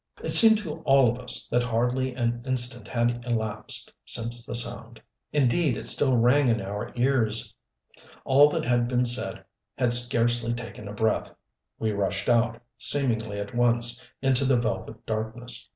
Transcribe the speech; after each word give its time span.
It 0.23 0.31
seemed 0.31 0.57
to 0.57 0.77
all 0.79 1.11
of 1.11 1.19
us 1.19 1.47
that 1.49 1.61
hardly 1.61 2.15
an 2.15 2.41
instant 2.43 2.87
had 2.87 3.23
elapsed 3.23 3.93
since 4.03 4.43
the 4.43 4.55
sound. 4.55 4.99
Indeed 5.31 5.77
it 5.77 5.85
still 5.85 6.17
rang 6.17 6.47
in 6.47 6.59
our 6.59 6.91
ears. 6.95 7.53
All 8.25 8.49
that 8.49 8.65
had 8.65 8.87
been 8.87 9.05
said 9.05 9.45
had 9.77 9.93
scarcely 9.93 10.55
taken 10.55 10.87
a 10.87 10.93
breath. 10.95 11.29
We 11.77 11.91
rushed 11.91 12.29
out, 12.29 12.63
seemingly 12.79 13.37
at 13.37 13.53
once, 13.53 14.03
into 14.23 14.43
the 14.43 14.57
velvet 14.57 15.05
darkness. 15.05 15.69